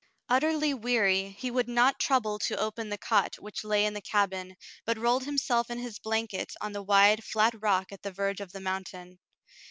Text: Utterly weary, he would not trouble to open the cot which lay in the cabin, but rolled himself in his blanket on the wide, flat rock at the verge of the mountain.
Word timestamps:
Utterly 0.29 0.73
weary, 0.73 1.29
he 1.37 1.51
would 1.51 1.67
not 1.69 1.99
trouble 1.99 2.39
to 2.39 2.57
open 2.59 2.89
the 2.89 2.97
cot 2.97 3.35
which 3.35 3.63
lay 3.63 3.85
in 3.85 3.93
the 3.93 4.01
cabin, 4.01 4.55
but 4.83 4.97
rolled 4.97 5.25
himself 5.25 5.69
in 5.69 5.77
his 5.77 5.99
blanket 5.99 6.55
on 6.59 6.71
the 6.71 6.81
wide, 6.81 7.23
flat 7.23 7.53
rock 7.61 7.91
at 7.91 8.01
the 8.01 8.11
verge 8.11 8.41
of 8.41 8.51
the 8.51 8.61
mountain. 8.61 9.19